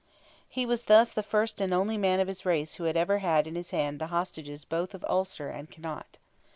He 0.49 0.65
was 0.65 0.85
thus 0.85 1.11
the 1.11 1.21
first 1.21 1.61
and 1.61 1.71
only 1.75 1.95
man 1.95 2.19
of 2.19 2.27
his 2.27 2.43
race 2.43 2.73
who 2.77 2.85
had 2.85 2.97
ever 2.97 3.19
had 3.19 3.45
in 3.45 3.53
his 3.53 3.69
hand 3.69 3.99
the 4.01 4.07
hostages 4.07 4.65
both 4.65 4.95
of 4.95 5.05
Ulster 5.07 5.49
and 5.49 5.69
Connaught. 5.69 6.17